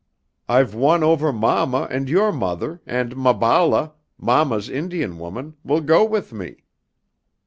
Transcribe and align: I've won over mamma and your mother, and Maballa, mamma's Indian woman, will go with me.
I've 0.49 0.73
won 0.73 1.03
over 1.03 1.31
mamma 1.31 1.87
and 1.91 2.09
your 2.09 2.31
mother, 2.31 2.81
and 2.87 3.15
Maballa, 3.15 3.93
mamma's 4.17 4.67
Indian 4.67 5.19
woman, 5.19 5.57
will 5.63 5.81
go 5.81 6.03
with 6.03 6.33
me. 6.33 6.63